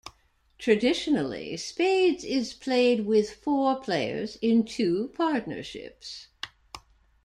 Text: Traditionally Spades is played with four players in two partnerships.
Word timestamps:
Traditionally 0.57 1.55
Spades 1.57 2.23
is 2.23 2.53
played 2.53 3.05
with 3.05 3.35
four 3.35 3.79
players 3.79 4.35
in 4.37 4.65
two 4.65 5.11
partnerships. 5.13 6.29